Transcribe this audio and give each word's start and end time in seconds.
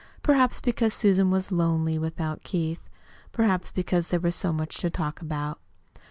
Perhaps 0.23 0.61
because 0.61 0.95
Susan 0.95 1.29
was 1.29 1.51
lonely 1.51 1.99
without 1.99 2.41
Keith. 2.41 2.89
Perhaps 3.31 3.71
because 3.71 4.09
there 4.09 4.19
was 4.19 4.33
so 4.33 4.51
much 4.51 4.77
to 4.79 4.89
talk 4.89 5.21
about. 5.21 5.59